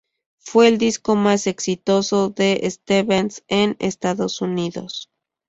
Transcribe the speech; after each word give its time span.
Fue 0.39 0.67
el 0.67 0.79
disco 0.79 1.15
más 1.15 1.45
exitoso 1.45 2.31
de 2.31 2.67
Stevens 2.71 3.43
en 3.47 3.75
Estados 3.77 4.41
Unidos. 4.41 5.11